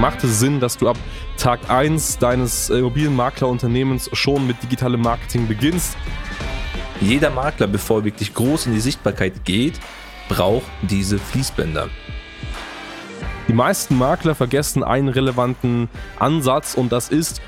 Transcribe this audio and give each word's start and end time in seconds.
Macht 0.00 0.24
es 0.24 0.40
Sinn, 0.40 0.60
dass 0.60 0.78
du 0.78 0.88
ab 0.88 0.96
Tag 1.36 1.68
1 1.68 2.16
deines 2.16 2.70
Immobilienmaklerunternehmens 2.70 4.08
schon 4.14 4.46
mit 4.46 4.62
digitalem 4.62 5.02
Marketing 5.02 5.46
beginnst? 5.46 5.94
Jeder 7.02 7.28
Makler, 7.28 7.66
bevor 7.66 7.98
er 7.98 8.04
wirklich 8.04 8.32
groß 8.32 8.64
in 8.64 8.72
die 8.72 8.80
Sichtbarkeit 8.80 9.44
geht, 9.44 9.78
braucht 10.30 10.64
diese 10.80 11.18
Fließbänder. 11.18 11.90
Die 13.46 13.52
meisten 13.52 13.98
Makler 13.98 14.34
vergessen 14.34 14.82
einen 14.82 15.10
relevanten 15.10 15.90
Ansatz 16.18 16.72
und 16.72 16.92
das 16.92 17.10
ist, 17.10 17.42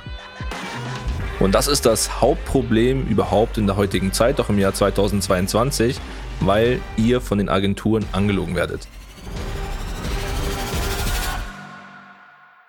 und 1.41 1.55
das 1.55 1.69
ist 1.69 1.87
das 1.87 2.21
Hauptproblem 2.21 3.07
überhaupt 3.07 3.57
in 3.57 3.67
der 3.67 3.77
heutigen 3.77 4.13
Zeit, 4.13 4.39
auch 4.39 4.51
im 4.51 4.59
Jahr 4.59 4.75
2022, 4.75 5.99
weil 6.41 6.83
ihr 6.99 7.23
von 7.23 7.39
den 7.39 7.49
Agenturen 7.49 8.05
angelogen 8.13 8.57
werdet. 8.57 8.89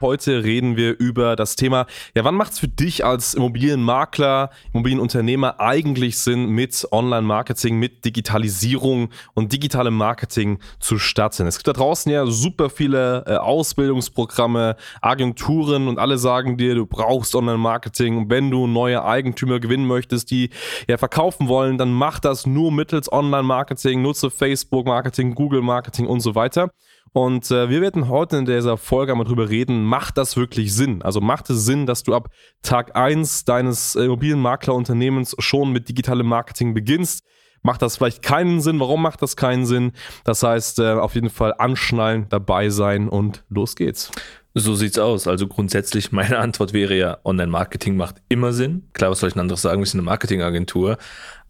Heute 0.04 0.44
reden 0.44 0.76
wir 0.76 1.00
über 1.00 1.38
das 1.38 1.56
Thema, 1.56 1.86
ja, 2.14 2.26
wann 2.26 2.36
macht 2.36 2.52
es 2.52 2.60
für 2.60 2.68
dich 2.68 3.06
als 3.06 3.36
Immobilienmakler, 3.36 4.50
Immobilienunternehmer 4.74 5.62
eigentlich 5.62 6.18
Sinn, 6.18 6.50
mit 6.50 6.86
Online-Marketing, 6.92 7.80
mit 7.80 8.04
Digitalisierung 8.04 9.12
und 9.34 9.54
digitalem 9.54 9.96
Marketing 9.96 10.60
zu 10.82 11.00
starten? 11.00 11.48
Es 11.48 11.56
gibt 11.56 11.70
da 11.70 11.72
draußen 11.72 12.12
ja 12.12 12.26
super 12.26 12.70
viele 12.70 13.24
äh, 13.28 13.36
Ausbildungsprogramme, 13.38 14.76
Agenturen 15.00 15.88
und 15.88 16.00
alle 16.00 16.18
sagen 16.18 16.58
dir, 16.58 16.76
du 16.76 16.86
brauchst 16.86 17.34
Online-Marketing. 17.34 18.30
Wenn 18.30 18.52
du 18.52 18.68
neue 18.68 19.06
Eigentümer 19.06 19.62
gewinnen 19.62 19.88
möchtest, 19.88 20.32
die 20.32 20.50
ja 20.90 20.98
verkaufen 20.98 21.48
wollen, 21.48 21.78
dann 21.78 21.94
mach 21.94 22.20
das 22.20 22.46
nur 22.46 22.74
mittels 22.74 23.10
Online-Marketing, 23.10 24.02
nutze 24.02 24.30
Facebook-Marketing, 24.30 25.34
Google-Marketing 25.34 26.08
und 26.08 26.20
so 26.20 26.36
weiter. 26.36 26.72
Und 27.14 27.52
äh, 27.52 27.70
wir 27.70 27.80
werden 27.82 28.10
heute 28.10 28.38
in 28.38 28.46
dieser 28.46 28.76
Folge 28.76 29.12
einmal 29.12 29.28
drüber 29.28 29.48
reden, 29.48 29.84
macht 29.84 30.18
das 30.18 30.36
wirklich 30.36 30.74
Sinn? 30.74 31.04
Also 31.04 31.22
macht 31.22 31.48
es 31.52 31.64
Sinn, 31.64 31.86
dass 31.86 32.02
du 32.02 32.16
ab 32.16 32.30
Tag 32.64 32.96
1 32.96 33.46
deines 33.46 33.96
Immobilienmaklerunternehmens 33.96 35.36
schon 35.38 35.72
mit 35.72 35.88
digitalem 35.88 36.26
Marketing 36.26 36.74
beginnst? 36.74 37.24
Macht 37.62 37.84
das 37.84 37.98
vielleicht 37.98 38.24
keinen 38.24 38.62
Sinn? 38.62 38.80
Warum 38.80 39.02
macht 39.02 39.22
das 39.22 39.38
keinen 39.38 39.68
Sinn? 39.68 39.94
Das 40.24 40.42
heißt, 40.42 40.80
äh, 40.80 40.94
auf 40.94 41.14
jeden 41.14 41.30
Fall 41.30 41.54
anschnallen, 41.58 42.26
dabei 42.30 42.70
sein 42.70 43.08
und 43.08 43.44
los 43.48 43.76
geht's. 43.76 44.12
So 44.56 44.76
sieht's 44.76 45.00
aus. 45.00 45.28
Also 45.28 45.48
grundsätzlich 45.48 46.12
meine 46.12 46.40
Antwort 46.40 46.74
wäre 46.74 46.96
ja, 46.96 47.18
Online-Marketing 47.24 47.96
macht 47.96 48.18
immer 48.28 48.54
Sinn. 48.54 48.90
Klar, 48.94 49.12
was 49.12 49.20
soll 49.20 49.28
ich 49.28 49.34
denn 49.34 49.42
anderes 49.42 49.62
sagen? 49.62 49.82
Wir 49.82 49.86
sind 49.86 50.00
eine 50.00 50.06
Marketingagentur 50.06 50.98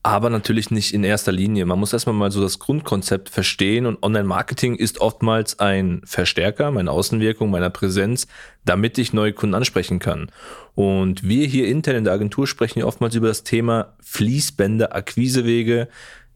aber 0.04 0.30
natürlich 0.30 0.70
nicht 0.70 0.94
in 0.94 1.06
erster 1.06 1.32
Linie. 1.32 1.66
Man 1.66 1.80
muss 1.80 1.94
erstmal 1.94 2.14
mal 2.16 2.30
so 2.30 2.42
das 2.42 2.60
Grundkonzept 2.60 3.30
verstehen 3.30 3.86
und 3.86 4.04
Online-Marketing 4.04 4.76
ist 4.76 5.00
oftmals 5.00 5.60
ein 5.60 6.02
Verstärker 6.04 6.72
meiner 6.72 6.92
Außenwirkung, 6.92 7.50
meiner 7.50 7.70
Präsenz, 7.70 8.28
damit 8.66 8.98
ich 8.98 9.14
neue 9.14 9.32
Kunden 9.32 9.56
ansprechen 9.56 10.00
kann. 10.00 10.30
Und 10.76 11.24
wir 11.24 11.48
hier 11.48 11.68
intern 11.68 11.96
in 11.96 12.04
der 12.04 12.14
Agentur 12.14 12.48
sprechen 12.48 12.84
oftmals 12.84 13.16
über 13.16 13.30
das 13.30 13.44
Thema 13.44 13.94
Fließbänder, 14.02 14.94
Akquisewege. 14.94 15.88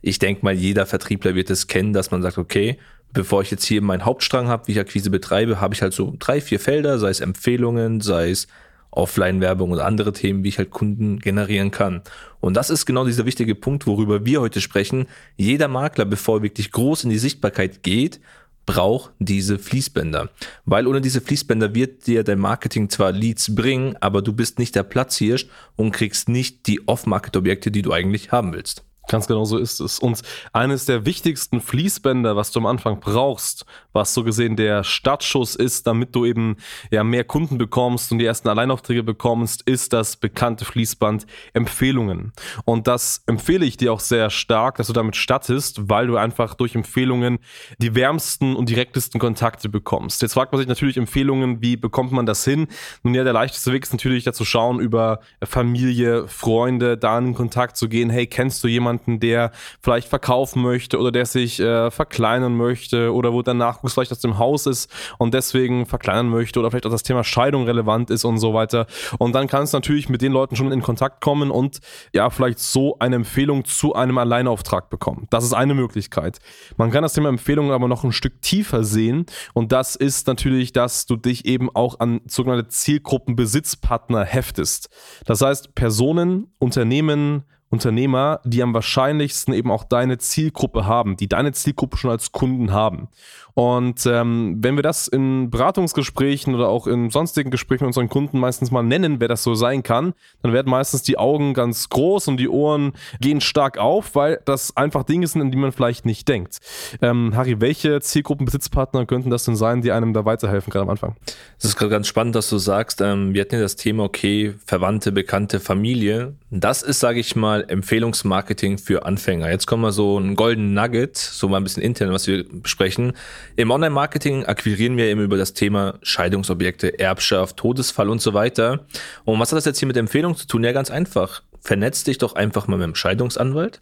Ich 0.01 0.17
denke 0.17 0.45
mal, 0.45 0.53
jeder 0.53 0.85
Vertriebler 0.85 1.35
wird 1.35 1.49
es 1.49 1.67
kennen, 1.67 1.91
dass 1.91 2.09
man 2.09 2.21
sagt, 2.21 2.37
okay, 2.37 2.77
bevor 3.11 3.41
ich 3.41 3.51
jetzt 3.51 3.65
hier 3.65 3.81
meinen 3.81 4.05
Hauptstrang 4.05 4.47
habe, 4.47 4.67
wie 4.67 4.73
ich 4.73 4.79
Akquise 4.79 5.09
betreibe, 5.09 5.59
habe 5.59 5.73
ich 5.73 5.81
halt 5.81 5.93
so 5.93 6.15
drei, 6.17 6.39
vier 6.39 6.61
Felder, 6.61 6.99
sei 6.99 7.09
es 7.09 7.19
Empfehlungen, 7.19 7.99
sei 7.99 8.29
es 8.29 8.47
Offline-Werbung 8.91 9.71
und 9.71 9.79
andere 9.79 10.13
Themen, 10.13 10.43
wie 10.43 10.49
ich 10.49 10.57
halt 10.57 10.71
Kunden 10.71 11.19
generieren 11.19 11.71
kann. 11.71 12.01
Und 12.39 12.55
das 12.55 12.69
ist 12.69 12.85
genau 12.85 13.05
dieser 13.05 13.25
wichtige 13.25 13.55
Punkt, 13.55 13.87
worüber 13.87 14.25
wir 14.25 14.41
heute 14.41 14.61
sprechen. 14.61 15.07
Jeder 15.35 15.67
Makler, 15.67 16.05
bevor 16.05 16.39
er 16.39 16.43
wirklich 16.43 16.71
groß 16.71 17.03
in 17.03 17.09
die 17.09 17.17
Sichtbarkeit 17.17 17.83
geht, 17.83 18.19
braucht 18.65 19.13
diese 19.17 19.57
Fließbänder. 19.57 20.29
Weil 20.65 20.87
ohne 20.87 21.01
diese 21.01 21.21
Fließbänder 21.21 21.73
wird 21.73 22.05
dir 22.05 22.23
dein 22.23 22.39
Marketing 22.39 22.89
zwar 22.89 23.11
Leads 23.11 23.55
bringen, 23.55 23.95
aber 24.01 24.21
du 24.21 24.33
bist 24.33 24.59
nicht 24.59 24.75
der 24.75 24.83
Platzhirsch 24.83 25.47
und 25.75 25.91
kriegst 25.91 26.29
nicht 26.29 26.67
die 26.67 26.87
Off-Market-Objekte, 26.87 27.71
die 27.71 27.81
du 27.81 27.93
eigentlich 27.93 28.31
haben 28.31 28.53
willst. 28.53 28.83
Ganz 29.07 29.27
genau 29.27 29.45
so 29.45 29.57
ist 29.57 29.79
es. 29.79 29.99
Und 29.99 30.21
eines 30.51 30.85
der 30.85 31.05
wichtigsten 31.05 31.61
Fließbänder, 31.61 32.35
was 32.35 32.51
du 32.51 32.59
am 32.59 32.65
Anfang 32.65 32.99
brauchst, 32.99 33.65
was 33.93 34.13
so 34.13 34.23
gesehen 34.23 34.57
der 34.57 34.83
Startschuss 34.83 35.55
ist, 35.55 35.87
damit 35.87 36.13
du 36.13 36.25
eben 36.25 36.57
ja 36.91 37.05
mehr 37.05 37.23
Kunden 37.23 37.57
bekommst 37.57 38.11
und 38.11 38.19
die 38.19 38.25
ersten 38.25 38.49
Alleinaufträge 38.49 39.03
bekommst, 39.03 39.61
ist 39.61 39.93
das 39.93 40.17
bekannte 40.17 40.65
Fließband 40.65 41.25
Empfehlungen. 41.53 42.33
Und 42.65 42.87
das 42.87 43.23
empfehle 43.27 43.65
ich 43.65 43.77
dir 43.77 43.93
auch 43.93 44.01
sehr 44.01 44.29
stark, 44.29 44.75
dass 44.75 44.87
du 44.87 44.93
damit 44.93 45.15
startest, 45.15 45.89
weil 45.89 46.07
du 46.07 46.17
einfach 46.17 46.53
durch 46.53 46.75
Empfehlungen 46.75 47.39
die 47.77 47.95
wärmsten 47.95 48.57
und 48.57 48.67
direktesten 48.67 49.21
Kontakte 49.21 49.69
bekommst. 49.69 50.21
Jetzt 50.21 50.33
fragt 50.33 50.51
man 50.51 50.59
sich 50.59 50.67
natürlich 50.67 50.97
Empfehlungen, 50.97 51.61
wie 51.61 51.77
bekommt 51.77 52.11
man 52.11 52.25
das 52.25 52.43
hin? 52.43 52.67
Nun 53.03 53.13
ja, 53.13 53.23
der 53.23 53.33
leichteste 53.33 53.71
Weg 53.71 53.83
ist 53.83 53.93
natürlich 53.93 54.25
dazu 54.25 54.43
schauen, 54.43 54.81
über 54.81 55.21
Familie, 55.43 56.27
Freunde, 56.27 56.97
da 56.97 57.17
in 57.17 57.33
Kontakt 57.33 57.77
zu 57.77 57.87
gehen. 57.87 58.09
Hey, 58.09 58.27
kennst 58.27 58.63
du 58.63 58.67
jemanden, 58.67 58.96
jemanden, 58.97 59.19
der 59.19 59.51
vielleicht 59.81 60.07
verkaufen 60.07 60.61
möchte 60.61 60.99
oder 60.99 61.11
der 61.11 61.25
sich 61.25 61.59
äh, 61.59 61.91
verkleinern 61.91 62.55
möchte 62.55 63.13
oder 63.13 63.33
wo 63.33 63.41
der 63.41 63.53
Nachwuchs 63.53 63.93
vielleicht 63.93 64.11
aus 64.11 64.19
dem 64.19 64.37
Haus 64.37 64.65
ist 64.65 64.91
und 65.17 65.33
deswegen 65.33 65.85
verkleinern 65.85 66.29
möchte 66.29 66.59
oder 66.59 66.71
vielleicht 66.71 66.85
auch 66.85 66.91
das 66.91 67.03
Thema 67.03 67.23
Scheidung 67.23 67.65
relevant 67.65 68.09
ist 68.09 68.25
und 68.25 68.37
so 68.37 68.53
weiter. 68.53 68.87
Und 69.19 69.33
dann 69.33 69.47
kannst 69.47 69.73
du 69.73 69.77
natürlich 69.77 70.09
mit 70.09 70.21
den 70.21 70.31
Leuten 70.31 70.55
schon 70.55 70.71
in 70.71 70.81
Kontakt 70.81 71.21
kommen 71.21 71.51
und 71.51 71.79
ja, 72.13 72.29
vielleicht 72.29 72.59
so 72.59 72.97
eine 72.99 73.15
Empfehlung 73.15 73.65
zu 73.65 73.93
einem 73.93 74.17
Alleinauftrag 74.17 74.89
bekommen. 74.89 75.27
Das 75.29 75.43
ist 75.43 75.53
eine 75.53 75.73
Möglichkeit. 75.73 76.39
Man 76.77 76.91
kann 76.91 77.03
das 77.03 77.13
Thema 77.13 77.29
Empfehlungen 77.29 77.71
aber 77.71 77.87
noch 77.87 78.03
ein 78.03 78.11
Stück 78.11 78.41
tiefer 78.41 78.83
sehen 78.83 79.25
und 79.53 79.71
das 79.71 79.95
ist 79.95 80.27
natürlich, 80.27 80.73
dass 80.73 81.05
du 81.05 81.15
dich 81.15 81.45
eben 81.45 81.69
auch 81.73 81.99
an 81.99 82.21
sogenannte 82.25 82.67
Zielgruppenbesitzpartner 82.67 84.23
heftest. 84.23 84.89
Das 85.25 85.41
heißt, 85.41 85.75
Personen, 85.75 86.47
Unternehmen, 86.59 87.43
Unternehmer, 87.69 88.39
die 88.45 88.63
am 88.63 88.73
wahrscheinlichsten 88.73 89.53
eben 89.53 89.71
auch 89.71 89.83
deine 89.83 90.17
Zielgruppe 90.17 90.85
haben, 90.85 91.17
die 91.17 91.27
deine 91.27 91.51
Zielgruppe 91.51 91.97
schon 91.97 92.11
als 92.11 92.31
Kunden 92.31 92.71
haben. 92.71 93.09
Und 93.57 94.05
ähm, 94.05 94.57
wenn 94.59 94.75
wir 94.75 94.83
das 94.83 95.07
in 95.07 95.49
Beratungsgesprächen 95.49 96.53
oder 96.53 96.69
auch 96.69 96.85
in 96.85 97.09
sonstigen 97.09 97.49
Gesprächen 97.49 97.85
mit 97.85 97.87
unseren 97.87 98.07
Kunden 98.07 98.39
meistens 98.39 98.69
mal 98.69 98.83
nennen, 98.83 99.19
wer 99.19 99.27
das 99.27 99.41
so 99.41 99.55
sein 99.55 99.81
kann, 99.81 100.13
dann 100.43 100.53
werden 100.53 100.69
meistens 100.69 101.01
die 101.01 101.17
Augen 101.17 101.55
ganz 101.55 101.89
groß 101.89 102.27
und 102.27 102.37
die 102.37 102.49
Ohren 102.49 102.93
gehen 103.19 103.41
stark 103.41 103.79
auf, 103.79 104.13
weil 104.13 104.39
das 104.45 104.77
einfach 104.77 105.05
Dinge 105.05 105.25
sind, 105.25 105.41
an 105.41 105.49
die 105.49 105.57
man 105.57 105.71
vielleicht 105.71 106.05
nicht 106.05 106.27
denkt. 106.27 106.59
Ähm, 107.01 107.35
Harry, 107.35 107.59
welche 107.59 107.99
Zielgruppenbesitzpartner 107.99 109.07
könnten 109.07 109.31
das 109.31 109.45
denn 109.45 109.55
sein, 109.55 109.81
die 109.81 109.91
einem 109.91 110.13
da 110.13 110.23
weiterhelfen, 110.23 110.71
gerade 110.71 110.83
am 110.83 110.91
Anfang? 110.91 111.15
Es 111.57 111.65
ist 111.65 111.77
gerade 111.77 111.89
ganz 111.89 112.05
spannend, 112.05 112.35
dass 112.35 112.51
du 112.51 112.59
sagst, 112.59 113.01
ähm, 113.01 113.33
wir 113.33 113.41
hatten 113.41 113.55
ja 113.55 113.61
das 113.61 113.75
Thema, 113.75 114.03
okay, 114.03 114.53
Verwandte, 114.67 115.11
Bekannte, 115.11 115.59
Familie. 115.59 116.35
Das 116.51 116.83
ist, 116.83 116.99
sage 116.99 117.19
ich 117.19 117.35
mal, 117.35 117.56
Empfehlungsmarketing 117.67 118.77
für 118.77 119.05
Anfänger. 119.05 119.49
Jetzt 119.49 119.67
kommen 119.67 119.83
wir 119.83 119.91
so 119.91 120.19
ein 120.19 120.35
Golden 120.35 120.73
Nugget, 120.73 121.17
so 121.17 121.47
mal 121.49 121.57
ein 121.57 121.63
bisschen 121.63 121.83
intern, 121.83 122.11
was 122.11 122.27
wir 122.27 122.45
besprechen. 122.47 123.13
Im 123.55 123.71
Online-Marketing 123.71 124.45
akquirieren 124.45 124.97
wir 124.97 125.05
eben 125.05 125.21
über 125.21 125.37
das 125.37 125.53
Thema 125.53 125.99
Scheidungsobjekte, 126.01 126.99
Erbschaft, 126.99 127.57
Todesfall 127.57 128.09
und 128.09 128.21
so 128.21 128.33
weiter. 128.33 128.85
Und 129.25 129.39
was 129.39 129.51
hat 129.51 129.57
das 129.57 129.65
jetzt 129.65 129.79
hier 129.79 129.87
mit 129.87 129.97
Empfehlungen 129.97 130.37
zu 130.37 130.47
tun? 130.47 130.63
Ja, 130.63 130.71
ganz 130.71 130.91
einfach. 130.91 131.41
Vernetz 131.61 132.03
dich 132.03 132.17
doch 132.17 132.35
einfach 132.35 132.67
mal 132.67 132.77
mit 132.77 132.85
dem 132.85 132.95
Scheidungsanwalt, 132.95 133.81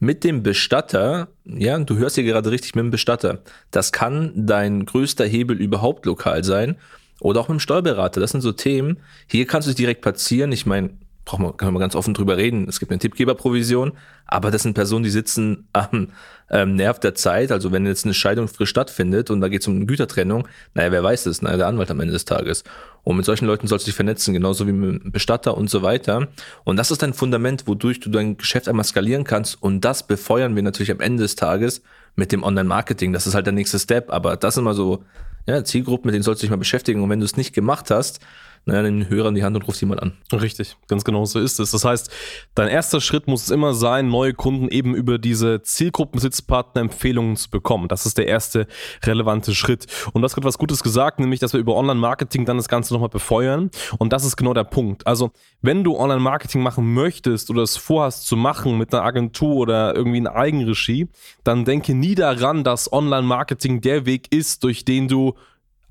mit 0.00 0.24
dem 0.24 0.42
Bestatter. 0.42 1.28
Ja, 1.44 1.78
du 1.78 1.96
hörst 1.96 2.16
hier 2.16 2.24
gerade 2.24 2.50
richtig 2.50 2.74
mit 2.74 2.84
dem 2.84 2.90
Bestatter. 2.90 3.42
Das 3.70 3.92
kann 3.92 4.32
dein 4.34 4.84
größter 4.84 5.24
Hebel 5.24 5.60
überhaupt 5.60 6.04
lokal 6.06 6.44
sein. 6.44 6.76
Oder 7.20 7.40
auch 7.40 7.48
mit 7.48 7.58
dem 7.58 7.60
Steuerberater. 7.60 8.20
Das 8.20 8.32
sind 8.32 8.40
so 8.40 8.50
Themen. 8.50 8.98
Hier 9.28 9.46
kannst 9.46 9.68
du 9.68 9.70
dich 9.70 9.76
direkt 9.76 10.00
platzieren. 10.00 10.50
Ich 10.50 10.66
meine, 10.66 10.90
braucht 11.24 11.40
man, 11.40 11.56
kann 11.56 11.72
man 11.72 11.80
ganz 11.80 11.94
offen 11.94 12.14
drüber 12.14 12.36
reden. 12.36 12.68
Es 12.68 12.80
gibt 12.80 12.90
eine 12.90 12.98
Tippgeberprovision, 12.98 13.92
aber 14.26 14.50
das 14.50 14.62
sind 14.62 14.74
Personen, 14.74 15.04
die 15.04 15.10
sitzen 15.10 15.68
am 15.72 16.08
ähm, 16.50 16.74
Nerv 16.74 16.98
der 16.98 17.14
Zeit. 17.14 17.52
Also 17.52 17.70
wenn 17.72 17.86
jetzt 17.86 18.04
eine 18.04 18.14
Scheidung 18.14 18.48
frisch 18.48 18.70
stattfindet 18.70 19.30
und 19.30 19.40
da 19.40 19.48
geht 19.48 19.62
es 19.62 19.68
um 19.68 19.76
eine 19.76 19.86
Gütertrennung, 19.86 20.48
naja, 20.74 20.90
wer 20.90 21.02
weiß 21.02 21.24
das? 21.24 21.42
Naja, 21.42 21.56
der 21.58 21.66
Anwalt 21.68 21.90
am 21.90 22.00
Ende 22.00 22.12
des 22.12 22.24
Tages. 22.24 22.64
Und 23.04 23.16
mit 23.16 23.24
solchen 23.24 23.46
Leuten 23.46 23.66
sollst 23.66 23.86
du 23.86 23.90
dich 23.90 23.96
vernetzen, 23.96 24.34
genauso 24.34 24.66
wie 24.66 24.72
mit 24.72 25.02
einem 25.02 25.12
Bestatter 25.12 25.56
und 25.56 25.70
so 25.70 25.82
weiter. 25.82 26.28
Und 26.64 26.76
das 26.76 26.90
ist 26.90 27.02
dein 27.02 27.14
Fundament, 27.14 27.66
wodurch 27.66 28.00
du 28.00 28.10
dein 28.10 28.36
Geschäft 28.36 28.68
einmal 28.68 28.84
skalieren 28.84 29.24
kannst. 29.24 29.60
Und 29.60 29.80
das 29.80 30.06
befeuern 30.06 30.54
wir 30.54 30.62
natürlich 30.62 30.90
am 30.90 31.00
Ende 31.00 31.22
des 31.22 31.34
Tages 31.34 31.82
mit 32.14 32.30
dem 32.32 32.42
Online-Marketing. 32.42 33.12
Das 33.12 33.26
ist 33.26 33.34
halt 33.34 33.46
der 33.46 33.52
nächste 33.52 33.78
Step. 33.78 34.10
Aber 34.12 34.36
das 34.36 34.54
sind 34.54 34.64
mal 34.64 34.74
so 34.74 35.04
ja, 35.46 35.64
Zielgruppen, 35.64 36.06
mit 36.06 36.14
denen 36.14 36.22
sollst 36.22 36.42
du 36.42 36.46
dich 36.46 36.50
mal 36.50 36.56
beschäftigen. 36.56 37.02
Und 37.02 37.10
wenn 37.10 37.18
du 37.18 37.24
es 37.24 37.36
nicht 37.36 37.52
gemacht 37.52 37.90
hast, 37.90 38.20
naja, 38.64 38.82
den 38.82 39.08
Hörer 39.08 39.28
in 39.28 39.34
die 39.34 39.42
Hand 39.42 39.56
und 39.56 39.66
ruft 39.66 39.80
jemand 39.80 40.02
an. 40.02 40.12
Richtig, 40.32 40.76
ganz 40.86 41.02
genau 41.02 41.24
so 41.24 41.40
ist 41.40 41.58
es. 41.58 41.72
Das 41.72 41.84
heißt, 41.84 42.10
dein 42.54 42.68
erster 42.68 43.00
Schritt 43.00 43.26
muss 43.26 43.42
es 43.42 43.50
immer 43.50 43.74
sein, 43.74 44.08
neue 44.08 44.34
Kunden 44.34 44.68
eben 44.68 44.94
über 44.94 45.18
diese 45.18 45.62
Zielgruppensitzpartner-Empfehlungen 45.62 47.36
zu 47.36 47.50
bekommen. 47.50 47.88
Das 47.88 48.06
ist 48.06 48.18
der 48.18 48.28
erste 48.28 48.68
relevante 49.02 49.54
Schritt. 49.54 49.86
Und 50.12 50.22
du 50.22 50.24
hast 50.24 50.34
gerade 50.34 50.46
was 50.46 50.58
Gutes 50.58 50.82
gesagt, 50.82 51.18
nämlich, 51.18 51.40
dass 51.40 51.52
wir 51.52 51.60
über 51.60 51.74
Online-Marketing 51.74 52.44
dann 52.44 52.56
das 52.56 52.68
Ganze 52.68 52.94
nochmal 52.94 53.08
befeuern. 53.08 53.70
Und 53.98 54.12
das 54.12 54.24
ist 54.24 54.36
genau 54.36 54.54
der 54.54 54.64
Punkt. 54.64 55.06
Also, 55.08 55.32
wenn 55.60 55.82
du 55.82 55.96
Online-Marketing 55.96 56.62
machen 56.62 56.94
möchtest 56.94 57.50
oder 57.50 57.62
es 57.62 57.76
vorhast 57.76 58.26
zu 58.26 58.36
machen 58.36 58.78
mit 58.78 58.94
einer 58.94 59.02
Agentur 59.02 59.56
oder 59.56 59.96
irgendwie 59.96 60.18
in 60.18 60.28
Eigenregie, 60.28 61.08
dann 61.42 61.64
denke 61.64 61.94
nie 61.94 62.14
daran, 62.14 62.62
dass 62.62 62.92
Online-Marketing 62.92 63.80
der 63.80 64.06
Weg 64.06 64.32
ist, 64.32 64.62
durch 64.62 64.84
den 64.84 65.08
du 65.08 65.34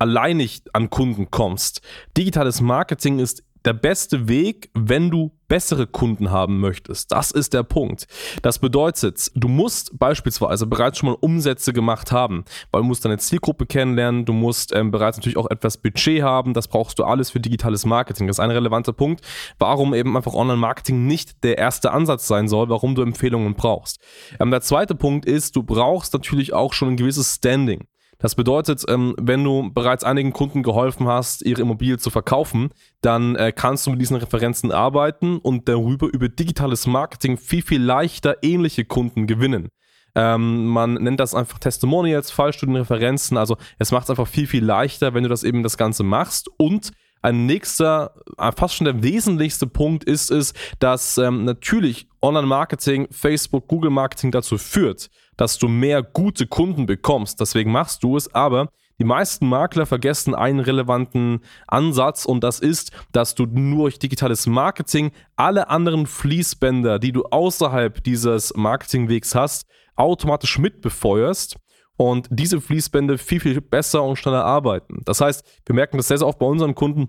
alleinig 0.02 0.62
an 0.72 0.90
Kunden 0.90 1.30
kommst. 1.30 1.80
Digitales 2.16 2.60
Marketing 2.60 3.20
ist 3.20 3.44
der 3.64 3.72
beste 3.72 4.26
Weg, 4.26 4.68
wenn 4.74 5.10
du 5.10 5.30
bessere 5.46 5.86
Kunden 5.86 6.32
haben 6.32 6.58
möchtest. 6.58 7.12
Das 7.12 7.30
ist 7.30 7.52
der 7.52 7.62
Punkt. 7.62 8.08
Das 8.42 8.58
bedeutet, 8.58 9.30
du 9.36 9.46
musst 9.46 9.96
beispielsweise 9.96 10.66
bereits 10.66 10.98
schon 10.98 11.10
mal 11.10 11.18
Umsätze 11.20 11.72
gemacht 11.72 12.10
haben, 12.10 12.44
weil 12.72 12.80
du 12.80 12.88
musst 12.88 13.04
deine 13.04 13.18
Zielgruppe 13.18 13.66
kennenlernen, 13.66 14.24
du 14.24 14.32
musst 14.32 14.74
ähm, 14.74 14.90
bereits 14.90 15.18
natürlich 15.18 15.36
auch 15.36 15.50
etwas 15.50 15.76
Budget 15.76 16.22
haben, 16.22 16.54
das 16.54 16.66
brauchst 16.66 16.98
du 16.98 17.04
alles 17.04 17.30
für 17.30 17.38
digitales 17.38 17.86
Marketing. 17.86 18.26
Das 18.26 18.36
ist 18.36 18.40
ein 18.40 18.50
relevanter 18.50 18.92
Punkt, 18.92 19.24
warum 19.60 19.94
eben 19.94 20.16
einfach 20.16 20.34
Online-Marketing 20.34 21.06
nicht 21.06 21.44
der 21.44 21.58
erste 21.58 21.92
Ansatz 21.92 22.26
sein 22.26 22.48
soll, 22.48 22.68
warum 22.68 22.96
du 22.96 23.02
Empfehlungen 23.02 23.54
brauchst. 23.54 24.00
Ähm, 24.40 24.50
der 24.50 24.62
zweite 24.62 24.96
Punkt 24.96 25.26
ist, 25.26 25.54
du 25.54 25.62
brauchst 25.62 26.14
natürlich 26.14 26.52
auch 26.52 26.72
schon 26.72 26.88
ein 26.88 26.96
gewisses 26.96 27.36
Standing. 27.36 27.86
Das 28.18 28.34
bedeutet, 28.34 28.84
ähm, 28.88 29.14
wenn 29.20 29.42
du 29.42 29.70
bereits 29.72 30.04
einigen 30.04 30.32
Kunden 30.32 30.62
geholfen 30.62 31.08
hast, 31.08 31.42
ihre 31.42 31.62
Immobilie 31.62 31.98
zu 31.98 32.10
verkaufen, 32.10 32.70
dann 33.00 33.34
äh, 33.34 33.52
kannst 33.52 33.86
du 33.86 33.90
mit 33.90 34.00
diesen 34.00 34.16
Referenzen 34.16 34.70
arbeiten 34.70 35.38
und 35.38 35.68
darüber 35.68 36.06
über 36.12 36.28
digitales 36.28 36.86
Marketing 36.86 37.36
viel, 37.36 37.62
viel 37.62 37.82
leichter 37.82 38.36
ähnliche 38.42 38.84
Kunden 38.84 39.26
gewinnen. 39.26 39.70
Ähm, 40.14 40.66
man 40.66 40.94
nennt 40.94 41.20
das 41.20 41.34
einfach 41.34 41.58
Testimonials, 41.58 42.30
Fallstudien, 42.30 42.76
Referenzen. 42.76 43.36
Also 43.36 43.56
es 43.78 43.90
macht 43.92 44.04
es 44.04 44.10
einfach 44.10 44.28
viel, 44.28 44.46
viel 44.46 44.64
leichter, 44.64 45.14
wenn 45.14 45.22
du 45.22 45.28
das 45.28 45.42
eben 45.42 45.62
das 45.62 45.76
Ganze 45.76 46.02
machst. 46.02 46.48
Und 46.58 46.92
ein 47.22 47.46
nächster, 47.46 48.14
äh, 48.36 48.52
fast 48.52 48.74
schon 48.74 48.84
der 48.84 49.02
wesentlichste 49.02 49.66
Punkt 49.66 50.04
ist 50.04 50.30
es, 50.30 50.54
dass 50.80 51.18
ähm, 51.18 51.44
natürlich 51.44 52.08
Online-Marketing, 52.20 53.08
Facebook, 53.10 53.68
Google-Marketing 53.68 54.32
dazu 54.32 54.58
führt, 54.58 55.08
dass 55.42 55.58
du 55.58 55.66
mehr 55.66 56.04
gute 56.04 56.46
Kunden 56.46 56.86
bekommst. 56.86 57.40
Deswegen 57.40 57.72
machst 57.72 58.04
du 58.04 58.16
es, 58.16 58.32
aber 58.32 58.68
die 59.00 59.04
meisten 59.04 59.48
Makler 59.48 59.86
vergessen 59.86 60.36
einen 60.36 60.60
relevanten 60.60 61.40
Ansatz 61.66 62.24
und 62.24 62.44
das 62.44 62.60
ist, 62.60 62.92
dass 63.10 63.34
du 63.34 63.46
nur 63.46 63.86
durch 63.86 63.98
digitales 63.98 64.46
Marketing 64.46 65.10
alle 65.34 65.68
anderen 65.68 66.06
Fließbänder, 66.06 67.00
die 67.00 67.10
du 67.10 67.24
außerhalb 67.24 68.04
dieses 68.04 68.54
Marketingwegs 68.54 69.34
hast, 69.34 69.66
automatisch 69.96 70.60
mitbefeuerst 70.60 71.56
und 71.96 72.28
diese 72.30 72.60
Fließbände 72.60 73.18
viel, 73.18 73.40
viel 73.40 73.60
besser 73.60 74.04
und 74.04 74.14
schneller 74.14 74.44
arbeiten. 74.44 75.02
Das 75.06 75.20
heißt, 75.20 75.44
wir 75.66 75.74
merken 75.74 75.96
das 75.96 76.06
sehr, 76.06 76.18
sehr 76.18 76.28
oft 76.28 76.38
bei 76.38 76.46
unseren 76.46 76.76
Kunden, 76.76 77.08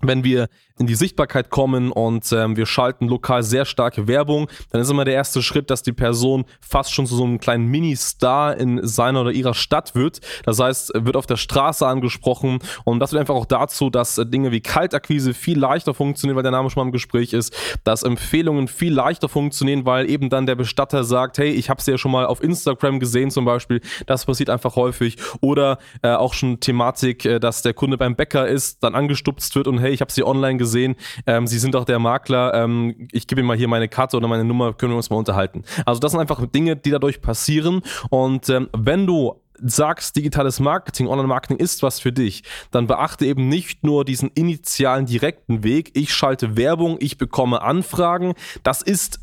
wenn 0.00 0.24
wir 0.24 0.48
in 0.78 0.86
die 0.86 0.94
Sichtbarkeit 0.94 1.50
kommen 1.50 1.92
und 1.92 2.32
ähm, 2.32 2.56
wir 2.56 2.64
schalten 2.64 3.06
lokal 3.06 3.42
sehr 3.42 3.66
starke 3.66 4.08
Werbung, 4.08 4.48
dann 4.70 4.80
ist 4.80 4.90
immer 4.90 5.04
der 5.04 5.12
erste 5.12 5.42
Schritt, 5.42 5.68
dass 5.70 5.82
die 5.82 5.92
Person 5.92 6.46
fast 6.60 6.94
schon 6.94 7.06
zu 7.06 7.16
so 7.16 7.24
einem 7.24 7.38
kleinen 7.38 7.66
Mini-Star 7.66 8.56
in 8.56 8.86
seiner 8.86 9.20
oder 9.20 9.30
ihrer 9.30 9.52
Stadt 9.52 9.94
wird. 9.94 10.20
Das 10.44 10.58
heißt, 10.58 10.92
wird 10.94 11.16
auf 11.16 11.26
der 11.26 11.36
Straße 11.36 11.86
angesprochen 11.86 12.60
und 12.84 12.98
das 12.98 13.10
führt 13.10 13.20
einfach 13.20 13.34
auch 13.34 13.44
dazu, 13.44 13.90
dass 13.90 14.16
äh, 14.16 14.24
Dinge 14.24 14.52
wie 14.52 14.62
Kaltakquise 14.62 15.34
viel 15.34 15.58
leichter 15.58 15.92
funktionieren, 15.92 16.36
weil 16.36 16.44
der 16.44 16.52
Name 16.52 16.70
schon 16.70 16.80
mal 16.80 16.86
im 16.86 16.92
Gespräch 16.92 17.34
ist, 17.34 17.54
dass 17.84 18.02
Empfehlungen 18.02 18.66
viel 18.66 18.94
leichter 18.94 19.28
funktionieren, 19.28 19.84
weil 19.84 20.08
eben 20.08 20.30
dann 20.30 20.46
der 20.46 20.54
Bestatter 20.54 21.04
sagt, 21.04 21.36
hey, 21.36 21.50
ich 21.50 21.68
habe 21.68 21.82
sie 21.82 21.90
ja 21.90 21.98
schon 21.98 22.12
mal 22.12 22.24
auf 22.24 22.42
Instagram 22.42 23.00
gesehen 23.00 23.30
zum 23.30 23.44
Beispiel. 23.44 23.82
Das 24.06 24.24
passiert 24.24 24.48
einfach 24.48 24.76
häufig. 24.76 25.16
Oder 25.42 25.78
äh, 26.00 26.12
auch 26.12 26.32
schon 26.32 26.60
Thematik, 26.60 27.26
äh, 27.26 27.38
dass 27.38 27.60
der 27.60 27.74
Kunde 27.74 27.98
beim 27.98 28.16
Bäcker 28.16 28.48
ist, 28.48 28.82
dann 28.82 28.94
angestupst 28.94 29.54
wird 29.56 29.66
und 29.66 29.78
hey, 29.78 29.89
ich 29.90 30.00
habe 30.00 30.12
sie 30.12 30.24
online 30.24 30.58
gesehen 30.58 30.96
ähm, 31.26 31.46
Sie 31.46 31.58
sind 31.58 31.74
doch 31.74 31.84
der 31.84 31.98
Makler, 31.98 32.54
ähm, 32.54 33.08
ich 33.12 33.26
gebe 33.26 33.40
Ihnen 33.40 33.48
mal 33.48 33.56
hier 33.56 33.68
meine 33.68 33.88
Karte 33.88 34.16
oder 34.16 34.28
meine 34.28 34.44
Nummer, 34.44 34.72
können 34.72 34.92
wir 34.92 34.96
uns 34.96 35.10
mal 35.10 35.16
unterhalten. 35.16 35.64
Also 35.84 36.00
das 36.00 36.12
sind 36.12 36.20
einfach 36.20 36.44
Dinge, 36.46 36.76
die 36.76 36.90
dadurch 36.90 37.20
passieren 37.20 37.82
und 38.10 38.48
ähm, 38.48 38.68
wenn 38.76 39.06
du 39.06 39.34
sagst, 39.62 40.16
digitales 40.16 40.58
Marketing, 40.58 41.06
Online-Marketing 41.06 41.58
ist 41.58 41.82
was 41.82 42.00
für 42.00 42.12
dich, 42.12 42.44
dann 42.70 42.86
beachte 42.86 43.26
eben 43.26 43.48
nicht 43.48 43.84
nur 43.84 44.06
diesen 44.06 44.30
initialen 44.30 45.04
direkten 45.04 45.62
Weg. 45.62 45.90
Ich 45.94 46.14
schalte 46.14 46.56
Werbung, 46.56 46.96
ich 46.98 47.18
bekomme 47.18 47.60
Anfragen. 47.60 48.32
Das 48.62 48.80
ist 48.80 49.20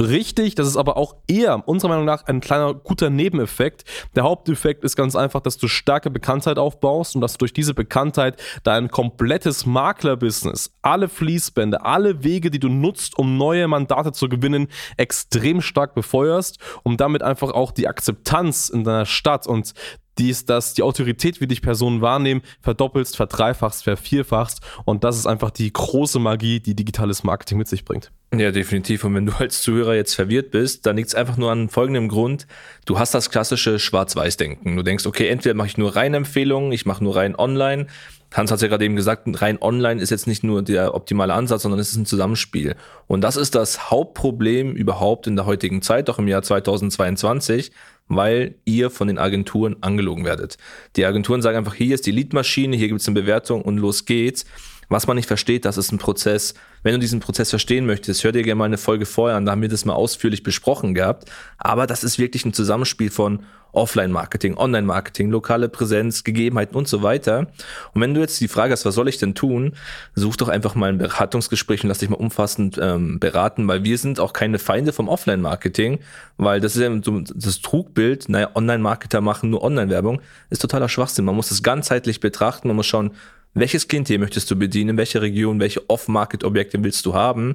richtig, 0.00 0.54
das 0.54 0.66
ist 0.66 0.76
aber 0.76 0.96
auch 0.96 1.16
eher 1.26 1.66
unserer 1.68 1.90
Meinung 1.90 2.04
nach 2.04 2.26
ein 2.26 2.40
kleiner 2.40 2.74
guter 2.74 3.10
Nebeneffekt. 3.10 3.84
Der 4.14 4.24
Haupteffekt 4.24 4.84
ist 4.84 4.96
ganz 4.96 5.16
einfach, 5.16 5.40
dass 5.40 5.56
du 5.56 5.68
starke 5.68 6.10
Bekanntheit 6.10 6.58
aufbaust 6.58 7.14
und 7.14 7.20
dass 7.20 7.32
du 7.32 7.38
durch 7.38 7.52
diese 7.52 7.74
Bekanntheit 7.74 8.40
dein 8.62 8.90
komplettes 8.90 9.66
Maklerbusiness, 9.66 10.72
alle 10.82 11.08
Fließbände, 11.08 11.84
alle 11.84 12.24
Wege, 12.24 12.50
die 12.50 12.60
du 12.60 12.68
nutzt, 12.68 13.18
um 13.18 13.36
neue 13.36 13.68
Mandate 13.68 14.12
zu 14.12 14.28
gewinnen, 14.28 14.68
extrem 14.96 15.60
stark 15.60 15.94
befeuerst, 15.94 16.58
um 16.82 16.96
damit 16.96 17.22
einfach 17.22 17.52
auch 17.52 17.72
die 17.72 17.88
Akzeptanz 17.88 18.68
in 18.68 18.84
deiner 18.84 19.06
Stadt 19.06 19.46
und 19.46 19.74
dies, 20.18 20.44
dass 20.44 20.74
die 20.74 20.82
Autorität, 20.82 21.40
wie 21.40 21.46
dich 21.46 21.62
Personen 21.62 22.00
wahrnehmen, 22.00 22.42
verdoppelst, 22.60 23.16
verdreifachst, 23.16 23.84
vervierfachst. 23.84 24.60
Und 24.84 25.04
das 25.04 25.16
ist 25.16 25.26
einfach 25.26 25.50
die 25.50 25.72
große 25.72 26.18
Magie, 26.18 26.60
die 26.60 26.74
digitales 26.74 27.24
Marketing 27.24 27.58
mit 27.58 27.68
sich 27.68 27.84
bringt. 27.84 28.10
Ja, 28.34 28.50
definitiv. 28.50 29.04
Und 29.04 29.14
wenn 29.14 29.26
du 29.26 29.32
als 29.32 29.62
Zuhörer 29.62 29.94
jetzt 29.94 30.14
verwirrt 30.14 30.50
bist, 30.50 30.86
dann 30.86 30.96
liegt 30.96 31.08
es 31.08 31.14
einfach 31.14 31.36
nur 31.36 31.52
an 31.52 31.68
folgendem 31.68 32.08
Grund. 32.08 32.46
Du 32.84 32.98
hast 32.98 33.14
das 33.14 33.30
klassische 33.30 33.78
Schwarz-Weiß-Denken. 33.78 34.76
Du 34.76 34.82
denkst, 34.82 35.06
okay, 35.06 35.28
entweder 35.28 35.54
mache 35.54 35.68
ich 35.68 35.78
nur 35.78 35.94
rein 35.94 36.14
Empfehlungen, 36.14 36.72
ich 36.72 36.86
mache 36.86 37.04
nur 37.04 37.16
rein 37.16 37.36
online. 37.36 37.86
Hans 38.34 38.50
hat 38.50 38.60
ja 38.62 38.68
gerade 38.68 38.84
eben 38.84 38.96
gesagt, 38.96 39.28
rein 39.40 39.62
online 39.62 40.02
ist 40.02 40.10
jetzt 40.10 40.26
nicht 40.26 40.42
nur 40.42 40.62
der 40.62 40.94
optimale 40.94 41.34
Ansatz, 41.34 41.62
sondern 41.62 41.78
es 41.78 41.90
ist 41.90 41.96
ein 41.96 42.06
Zusammenspiel. 42.06 42.74
Und 43.06 43.20
das 43.20 43.36
ist 43.36 43.54
das 43.54 43.90
Hauptproblem 43.90 44.74
überhaupt 44.74 45.28
in 45.28 45.36
der 45.36 45.46
heutigen 45.46 45.82
Zeit, 45.82 46.10
auch 46.10 46.18
im 46.18 46.26
Jahr 46.26 46.42
2022, 46.42 47.70
weil 48.08 48.56
ihr 48.64 48.90
von 48.90 49.08
den 49.08 49.18
Agenturen 49.18 49.76
angelogen 49.80 50.24
werdet. 50.24 50.58
Die 50.96 51.04
Agenturen 51.04 51.42
sagen 51.42 51.56
einfach, 51.56 51.74
hier 51.74 51.94
ist 51.94 52.06
die 52.06 52.12
Leadmaschine, 52.12 52.76
hier 52.76 52.88
gibt 52.88 53.00
es 53.00 53.08
eine 53.08 53.20
Bewertung 53.20 53.62
und 53.62 53.78
los 53.78 54.04
geht's. 54.04 54.44
Was 54.88 55.06
man 55.06 55.16
nicht 55.16 55.26
versteht, 55.26 55.64
das 55.64 55.78
ist 55.78 55.92
ein 55.92 55.98
Prozess. 55.98 56.54
Wenn 56.82 56.92
du 56.92 56.98
diesen 56.98 57.20
Prozess 57.20 57.50
verstehen 57.50 57.86
möchtest, 57.86 58.22
hör 58.22 58.32
dir 58.32 58.42
gerne 58.42 58.58
mal 58.58 58.64
eine 58.66 58.78
Folge 58.78 59.06
vorher 59.06 59.36
an, 59.36 59.46
da 59.46 59.52
haben 59.52 59.62
wir 59.62 59.68
das 59.68 59.86
mal 59.86 59.94
ausführlich 59.94 60.42
besprochen 60.42 60.94
gehabt. 60.94 61.30
Aber 61.56 61.86
das 61.86 62.04
ist 62.04 62.18
wirklich 62.18 62.44
ein 62.44 62.52
Zusammenspiel 62.52 63.10
von 63.10 63.40
Offline-Marketing, 63.74 64.56
Online-Marketing, 64.56 65.30
lokale 65.30 65.68
Präsenz, 65.68 66.24
Gegebenheiten 66.24 66.76
und 66.76 66.88
so 66.88 67.02
weiter. 67.02 67.48
Und 67.92 68.00
wenn 68.00 68.14
du 68.14 68.20
jetzt 68.20 68.40
die 68.40 68.48
Frage 68.48 68.72
hast, 68.72 68.84
was 68.84 68.94
soll 68.94 69.08
ich 69.08 69.18
denn 69.18 69.34
tun, 69.34 69.74
such 70.14 70.36
doch 70.36 70.48
einfach 70.48 70.74
mal 70.74 70.90
ein 70.90 70.98
Beratungsgespräch 70.98 71.82
und 71.82 71.88
lass 71.88 71.98
dich 71.98 72.08
mal 72.08 72.16
umfassend 72.16 72.78
ähm, 72.80 73.18
beraten, 73.18 73.66
weil 73.66 73.84
wir 73.84 73.98
sind 73.98 74.20
auch 74.20 74.32
keine 74.32 74.58
Feinde 74.58 74.92
vom 74.92 75.08
Offline-Marketing, 75.08 75.98
weil 76.36 76.60
das 76.60 76.76
ist 76.76 76.82
ja 76.82 76.90
so 77.02 77.20
das 77.20 77.60
Trugbild, 77.94 78.28
naja, 78.28 78.50
Online-Marketer 78.54 79.20
machen 79.20 79.50
nur 79.50 79.62
Online-Werbung, 79.62 80.20
ist 80.50 80.60
totaler 80.60 80.88
Schwachsinn. 80.88 81.24
Man 81.24 81.36
muss 81.36 81.50
es 81.50 81.62
ganzheitlich 81.62 82.20
betrachten, 82.20 82.68
man 82.68 82.76
muss 82.76 82.86
schauen, 82.86 83.12
welches 83.54 83.86
Klientel 83.86 84.18
möchtest 84.18 84.50
du 84.50 84.56
bedienen, 84.56 84.90
in 84.90 84.96
welcher 84.96 85.22
Region, 85.22 85.60
welche 85.60 85.88
Off-Market-Objekte 85.88 86.82
willst 86.82 87.06
du 87.06 87.14
haben. 87.14 87.54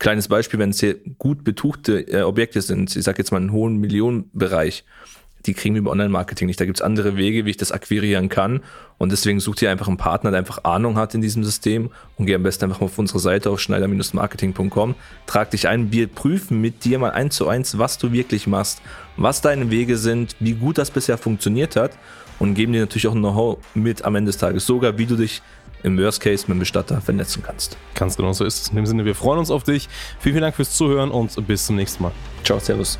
Kleines 0.00 0.26
Beispiel, 0.26 0.58
wenn 0.58 0.70
es 0.70 0.80
hier 0.80 0.96
gut 1.18 1.44
betuchte 1.44 2.00
äh, 2.00 2.22
Objekte 2.22 2.60
sind, 2.60 2.94
ich 2.96 3.04
sage 3.04 3.18
jetzt 3.18 3.30
mal 3.30 3.38
einen 3.38 3.52
hohen 3.52 3.76
Millionenbereich, 3.76 4.84
die 5.46 5.54
kriegen 5.54 5.74
wir 5.74 5.80
über 5.80 5.90
Online-Marketing 5.90 6.46
nicht. 6.46 6.60
Da 6.60 6.64
gibt 6.64 6.78
es 6.78 6.82
andere 6.82 7.16
Wege, 7.16 7.44
wie 7.44 7.50
ich 7.50 7.56
das 7.56 7.72
akquirieren 7.72 8.28
kann. 8.28 8.60
Und 8.98 9.12
deswegen 9.12 9.40
sucht 9.40 9.62
ihr 9.62 9.70
einfach 9.70 9.88
einen 9.88 9.96
Partner, 9.96 10.30
der 10.30 10.38
einfach 10.38 10.64
Ahnung 10.64 10.96
hat 10.96 11.14
in 11.14 11.20
diesem 11.20 11.44
System 11.44 11.90
und 12.16 12.26
geh 12.26 12.34
am 12.34 12.42
besten 12.42 12.64
einfach 12.64 12.80
mal 12.80 12.86
auf 12.86 12.98
unsere 12.98 13.18
Seite 13.18 13.50
auf 13.50 13.60
schneider-marketing.com, 13.60 14.94
trag 15.26 15.50
dich 15.50 15.68
ein, 15.68 15.92
wir 15.92 16.06
prüfen 16.06 16.60
mit 16.60 16.84
dir 16.84 16.98
mal 16.98 17.10
eins 17.10 17.36
zu 17.36 17.46
eins, 17.46 17.78
was 17.78 17.98
du 17.98 18.12
wirklich 18.12 18.46
machst, 18.46 18.80
was 19.18 19.42
deine 19.42 19.70
Wege 19.70 19.98
sind, 19.98 20.34
wie 20.40 20.54
gut 20.54 20.78
das 20.78 20.90
bisher 20.90 21.18
funktioniert 21.18 21.76
hat 21.76 21.92
und 22.38 22.54
geben 22.54 22.72
dir 22.72 22.80
natürlich 22.80 23.06
auch 23.06 23.14
ein 23.14 23.20
Know-how 23.20 23.58
mit 23.74 24.04
am 24.04 24.14
Ende 24.14 24.30
des 24.30 24.38
Tages, 24.38 24.64
sogar 24.66 24.96
wie 24.96 25.06
du 25.06 25.16
dich 25.16 25.42
im 25.82 25.98
Worst 25.98 26.20
Case 26.20 26.44
mit 26.48 26.56
dem 26.56 26.60
Bestatter 26.60 27.00
vernetzen 27.00 27.42
kannst. 27.42 27.76
Ganz 27.94 28.16
genau 28.16 28.32
so 28.32 28.44
ist 28.44 28.62
es. 28.62 28.68
In 28.68 28.76
dem 28.76 28.86
Sinne, 28.86 29.04
wir 29.04 29.14
freuen 29.14 29.38
uns 29.38 29.50
auf 29.50 29.62
dich. 29.62 29.88
Vielen, 30.20 30.34
vielen 30.34 30.42
Dank 30.42 30.56
fürs 30.56 30.74
Zuhören 30.76 31.10
und 31.10 31.46
bis 31.46 31.66
zum 31.66 31.76
nächsten 31.76 32.02
Mal. 32.02 32.12
Ciao, 32.42 32.58
Servus. 32.58 32.98